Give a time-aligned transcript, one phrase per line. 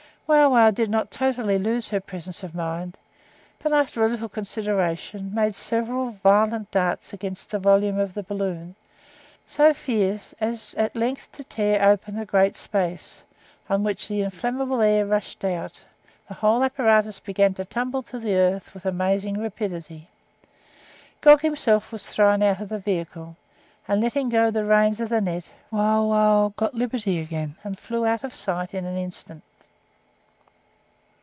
[0.33, 2.97] Wauwau did not totally lose her presence of mind,
[3.59, 8.75] but after a little consideration, made several violent darts against the volume of the balloon;
[9.45, 13.25] so fierce, as at length to tear open a great space,
[13.69, 15.83] on which the inflammable air rushing out,
[16.29, 20.07] the whole apparatus began to tumble to the earth with amazing rapidity.
[21.19, 23.35] Gog himself was thrown out of the vehicle,
[23.85, 28.23] and letting go the reins of the net, Wauwau got liberty again, and flew out
[28.23, 29.43] of sight in an instant.